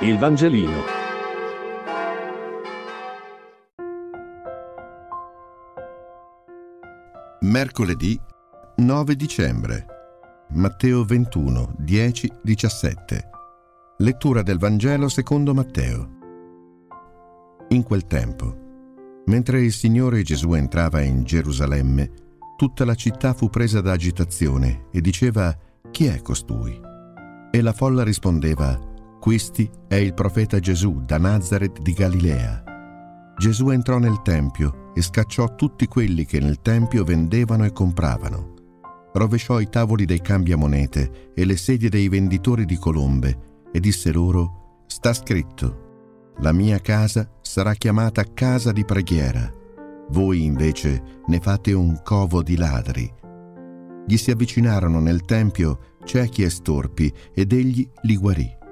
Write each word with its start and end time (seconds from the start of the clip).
Il 0.00 0.18
Vangelino. 0.18 0.82
Mercoledì 7.40 8.20
9 8.76 9.16
dicembre. 9.16 9.86
Matteo 10.50 11.02
21, 11.02 11.76
10, 11.78 12.30
17. 12.42 13.30
Lettura 13.96 14.42
del 14.42 14.58
Vangelo 14.58 15.08
secondo 15.08 15.54
Matteo. 15.54 16.10
In 17.68 17.82
quel 17.82 18.06
tempo, 18.06 18.54
mentre 19.24 19.62
il 19.62 19.72
Signore 19.72 20.22
Gesù 20.22 20.52
entrava 20.52 21.00
in 21.00 21.24
Gerusalemme, 21.24 22.10
tutta 22.58 22.84
la 22.84 22.94
città 22.94 23.32
fu 23.32 23.48
presa 23.48 23.80
da 23.80 23.92
agitazione 23.92 24.88
e 24.92 25.00
diceva 25.00 25.56
Chi 25.90 26.04
è 26.04 26.20
costui? 26.20 26.78
E 27.50 27.62
la 27.62 27.72
folla 27.72 28.04
rispondeva 28.04 28.94
Questi 29.26 29.68
è 29.88 29.96
il 29.96 30.14
profeta 30.14 30.60
Gesù 30.60 31.02
da 31.04 31.18
Nazareth 31.18 31.80
di 31.80 31.94
Galilea. 31.94 32.62
Gesù 33.36 33.70
entrò 33.70 33.98
nel 33.98 34.22
Tempio 34.22 34.92
e 34.94 35.02
scacciò 35.02 35.56
tutti 35.56 35.88
quelli 35.88 36.24
che 36.24 36.38
nel 36.38 36.62
Tempio 36.62 37.02
vendevano 37.02 37.64
e 37.64 37.72
compravano. 37.72 38.54
Rovesciò 39.12 39.58
i 39.58 39.68
tavoli 39.68 40.04
dei 40.04 40.20
cambiamonete 40.20 41.32
e 41.34 41.44
le 41.44 41.56
sedie 41.56 41.88
dei 41.88 42.08
venditori 42.08 42.64
di 42.66 42.76
colombe 42.76 43.64
e 43.72 43.80
disse 43.80 44.12
loro, 44.12 44.84
sta 44.86 45.12
scritto, 45.12 46.34
la 46.38 46.52
mia 46.52 46.78
casa 46.78 47.28
sarà 47.42 47.74
chiamata 47.74 48.22
casa 48.32 48.70
di 48.70 48.84
preghiera, 48.84 49.52
voi 50.10 50.44
invece 50.44 51.02
ne 51.26 51.40
fate 51.40 51.72
un 51.72 52.00
covo 52.04 52.44
di 52.44 52.56
ladri. 52.56 53.12
Gli 54.06 54.16
si 54.18 54.30
avvicinarono 54.30 55.00
nel 55.00 55.22
Tempio 55.22 55.96
ciechi 56.04 56.44
e 56.44 56.48
storpi 56.48 57.12
ed 57.34 57.52
egli 57.52 57.90
li 58.02 58.16
guarì. 58.16 58.64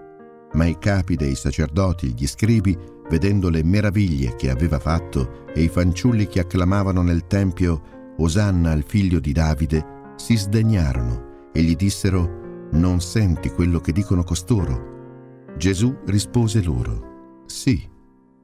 Ma 0.54 0.64
i 0.66 0.78
capi 0.78 1.16
dei 1.16 1.34
sacerdoti 1.34 2.14
gli 2.16 2.26
scribi, 2.26 2.76
vedendo 3.08 3.48
le 3.48 3.62
meraviglie 3.62 4.34
che 4.36 4.50
aveva 4.50 4.78
fatto 4.78 5.46
e 5.52 5.62
i 5.62 5.68
fanciulli 5.68 6.26
che 6.26 6.40
acclamavano 6.40 7.02
nel 7.02 7.26
Tempio 7.26 8.14
Osanna 8.18 8.70
al 8.70 8.84
figlio 8.84 9.18
di 9.18 9.32
Davide, 9.32 10.12
si 10.16 10.36
sdegnarono 10.36 11.50
e 11.52 11.62
gli 11.62 11.74
dissero 11.74 12.68
Non 12.72 13.00
senti 13.00 13.50
quello 13.50 13.80
che 13.80 13.92
dicono 13.92 14.22
costoro? 14.22 14.92
Gesù 15.56 15.96
rispose 16.06 16.62
loro 16.62 17.42
Sì, 17.46 17.88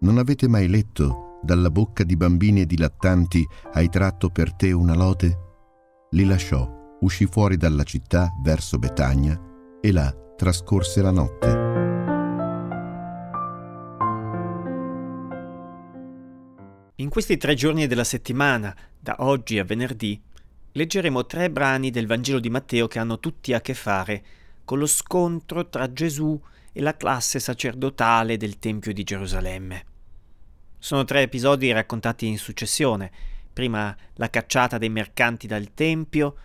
non 0.01 0.19
avete 0.19 0.49
mai 0.49 0.69
letto 0.69 1.39
dalla 1.43 1.71
bocca 1.71 2.05
di 2.05 2.17
bambini 2.17 2.63
e 2.63 2.67
di 2.67 2.77
lattanti 2.77 3.47
hai 3.73 3.89
tratto 3.89 4.29
per 4.29 4.55
te 4.55 4.73
una 4.73 4.95
lode? 4.95 5.39
Li 6.11 6.25
lasciò 6.25 6.79
uscì 7.01 7.27
fuori 7.27 7.57
dalla 7.57 7.85
città 7.85 8.31
verso 8.43 8.79
Betagna 8.79 9.41
e 9.81 9.93
là 9.93 10.15
trascorse 10.37 11.03
la 11.03 11.11
notte. 11.11 11.60
In 17.01 17.09
questi 17.09 17.39
tre 17.39 17.55
giorni 17.55 17.87
della 17.87 18.05
settimana, 18.05 18.77
da 18.99 19.17
oggi 19.21 19.59
a 19.59 19.65
venerdì, 19.65 20.21
leggeremo 20.73 21.25
tre 21.25 21.51
brani 21.51 21.91
del 21.91 22.07
Vangelo 22.07 22.39
di 22.39 22.51
Matteo 22.51 22.89
che 22.89 22.99
hanno 22.99 23.19
tutti 23.19 23.55
a 23.55 23.63
che 23.63 23.73
fare 23.73 24.23
con 24.67 24.79
lo 24.79 24.85
scontro 24.85 25.71
tra 25.71 25.91
Gesù 25.95 26.39
e 26.71 26.81
la 26.83 26.95
classe 26.99 27.39
sacerdotale 27.39 28.37
del 28.37 28.59
Tempio 28.59 28.93
di 28.93 29.03
Gerusalemme. 29.03 29.85
Sono 30.79 31.05
tre 31.05 31.23
episodi 31.23 31.73
raccontati 31.73 32.27
in 32.27 32.37
successione, 32.37 33.11
prima 33.51 33.97
la 34.17 34.29
cacciata 34.29 34.77
dei 34.77 34.91
mercanti 34.91 35.47
dal 35.47 35.73
Tempio, 35.73 36.37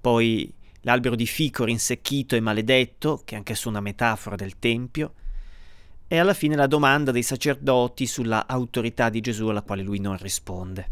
poi 0.00 0.50
l'albero 0.80 1.14
di 1.14 1.26
fico 1.26 1.64
rinsecchito 1.64 2.34
e 2.34 2.40
maledetto, 2.40 3.20
che 3.26 3.34
è 3.34 3.36
anch'esso 3.36 3.68
una 3.68 3.82
metafora 3.82 4.36
del 4.36 4.58
Tempio, 4.58 5.12
e 6.12 6.18
alla 6.18 6.34
fine 6.34 6.56
la 6.56 6.66
domanda 6.66 7.10
dei 7.10 7.22
sacerdoti 7.22 8.04
sulla 8.04 8.46
autorità 8.46 9.08
di 9.08 9.22
Gesù 9.22 9.46
alla 9.46 9.62
quale 9.62 9.80
lui 9.80 9.98
non 9.98 10.18
risponde. 10.18 10.90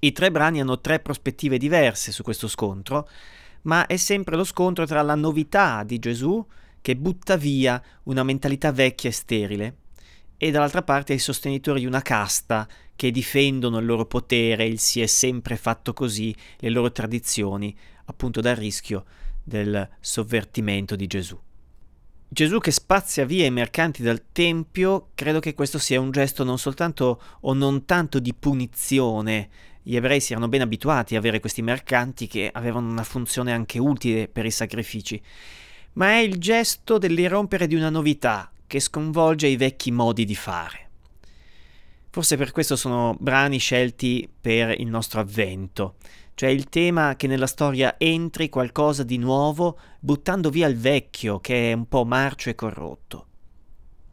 I 0.00 0.12
tre 0.12 0.30
brani 0.30 0.60
hanno 0.60 0.78
tre 0.78 1.00
prospettive 1.00 1.56
diverse 1.56 2.12
su 2.12 2.22
questo 2.22 2.48
scontro, 2.48 3.08
ma 3.62 3.86
è 3.86 3.96
sempre 3.96 4.36
lo 4.36 4.44
scontro 4.44 4.84
tra 4.84 5.00
la 5.00 5.14
novità 5.14 5.84
di 5.84 5.98
Gesù, 5.98 6.46
che 6.82 6.96
butta 6.96 7.38
via 7.38 7.82
una 8.02 8.24
mentalità 8.24 8.72
vecchia 8.72 9.08
e 9.08 9.14
sterile, 9.14 9.76
e 10.36 10.50
dall'altra 10.50 10.82
parte 10.82 11.14
i 11.14 11.18
sostenitori 11.18 11.80
di 11.80 11.86
una 11.86 12.02
casta 12.02 12.68
che 12.94 13.10
difendono 13.10 13.78
il 13.78 13.86
loro 13.86 14.04
potere, 14.04 14.66
il 14.66 14.78
si 14.78 15.00
è 15.00 15.06
sempre 15.06 15.56
fatto 15.56 15.94
così, 15.94 16.36
le 16.58 16.68
loro 16.68 16.92
tradizioni, 16.92 17.74
appunto 18.04 18.42
dal 18.42 18.56
rischio 18.56 19.06
del 19.42 19.88
sovvertimento 19.98 20.94
di 20.94 21.06
Gesù. 21.06 21.40
Gesù 22.36 22.58
che 22.58 22.70
spazia 22.70 23.24
via 23.24 23.46
i 23.46 23.50
mercanti 23.50 24.02
dal 24.02 24.24
Tempio, 24.30 25.08
credo 25.14 25.40
che 25.40 25.54
questo 25.54 25.78
sia 25.78 25.98
un 25.98 26.10
gesto 26.10 26.44
non 26.44 26.58
soltanto 26.58 27.18
o 27.40 27.54
non 27.54 27.86
tanto 27.86 28.18
di 28.18 28.34
punizione. 28.34 29.48
Gli 29.82 29.96
ebrei 29.96 30.20
si 30.20 30.32
erano 30.32 30.46
ben 30.46 30.60
abituati 30.60 31.14
a 31.14 31.18
avere 31.18 31.40
questi 31.40 31.62
mercanti 31.62 32.26
che 32.26 32.50
avevano 32.52 32.90
una 32.90 33.04
funzione 33.04 33.54
anche 33.54 33.78
utile 33.78 34.28
per 34.28 34.44
i 34.44 34.50
sacrifici, 34.50 35.18
ma 35.94 36.10
è 36.10 36.18
il 36.18 36.36
gesto 36.36 36.98
dell'irrompere 36.98 37.66
di 37.66 37.74
una 37.74 37.88
novità, 37.88 38.52
che 38.66 38.80
sconvolge 38.80 39.46
i 39.46 39.56
vecchi 39.56 39.90
modi 39.90 40.26
di 40.26 40.36
fare. 40.36 40.90
Forse 42.10 42.36
per 42.36 42.52
questo 42.52 42.76
sono 42.76 43.16
brani 43.18 43.56
scelti 43.56 44.28
per 44.38 44.78
il 44.78 44.88
nostro 44.88 45.20
avvento, 45.20 45.94
cioè 46.36 46.50
il 46.50 46.68
tema 46.68 47.16
che 47.16 47.26
nella 47.26 47.46
storia 47.46 47.94
entri 47.96 48.50
qualcosa 48.50 49.02
di 49.02 49.16
nuovo 49.16 49.78
buttando 49.98 50.50
via 50.50 50.68
il 50.68 50.76
vecchio 50.76 51.40
che 51.40 51.70
è 51.70 51.72
un 51.72 51.88
po' 51.88 52.04
marcio 52.04 52.50
e 52.50 52.54
corrotto. 52.54 53.26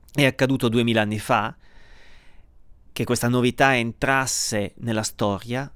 È 0.10 0.24
accaduto 0.24 0.70
duemila 0.70 1.02
anni 1.02 1.20
fa 1.20 1.54
che 2.94 3.04
questa 3.04 3.28
novità 3.28 3.76
entrasse 3.76 4.74
nella 4.78 5.04
storia, 5.04 5.70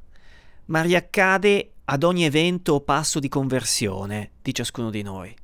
ma 0.67 0.81
riaccade 0.81 1.73
ad 1.83 2.03
ogni 2.03 2.23
evento 2.23 2.75
o 2.75 2.81
passo 2.81 3.19
di 3.19 3.27
conversione 3.27 4.31
di 4.41 4.53
ciascuno 4.53 4.89
di 4.89 5.01
noi. 5.01 5.35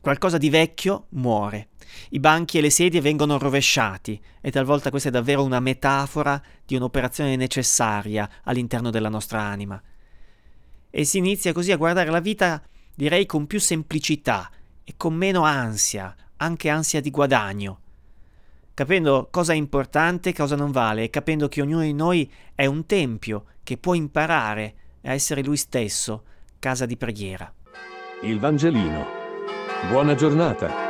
Qualcosa 0.00 0.38
di 0.38 0.50
vecchio 0.50 1.06
muore. 1.10 1.70
I 2.10 2.20
banchi 2.20 2.58
e 2.58 2.60
le 2.60 2.70
sedie 2.70 3.00
vengono 3.00 3.38
rovesciati 3.38 4.22
e 4.40 4.52
talvolta 4.52 4.90
questa 4.90 5.08
è 5.08 5.12
davvero 5.12 5.42
una 5.42 5.58
metafora 5.58 6.40
di 6.64 6.76
un'operazione 6.76 7.34
necessaria 7.34 8.30
all'interno 8.44 8.90
della 8.90 9.08
nostra 9.08 9.40
anima. 9.40 9.82
E 10.98 11.04
si 11.04 11.18
inizia 11.18 11.52
così 11.52 11.72
a 11.72 11.76
guardare 11.76 12.08
la 12.08 12.20
vita, 12.20 12.62
direi, 12.94 13.26
con 13.26 13.46
più 13.46 13.60
semplicità 13.60 14.50
e 14.82 14.94
con 14.96 15.12
meno 15.12 15.42
ansia, 15.42 16.16
anche 16.38 16.70
ansia 16.70 17.02
di 17.02 17.10
guadagno, 17.10 17.80
capendo 18.72 19.28
cosa 19.30 19.52
è 19.52 19.56
importante 19.56 20.30
e 20.30 20.32
cosa 20.32 20.56
non 20.56 20.70
vale, 20.70 21.02
e 21.02 21.10
capendo 21.10 21.48
che 21.48 21.60
ognuno 21.60 21.82
di 21.82 21.92
noi 21.92 22.32
è 22.54 22.64
un 22.64 22.86
tempio 22.86 23.44
che 23.62 23.76
può 23.76 23.92
imparare 23.92 24.74
a 25.02 25.12
essere 25.12 25.42
lui 25.42 25.58
stesso, 25.58 26.24
casa 26.58 26.86
di 26.86 26.96
preghiera. 26.96 27.52
Il 28.22 28.40
Vangelino. 28.40 29.06
Buona 29.90 30.14
giornata. 30.14 30.85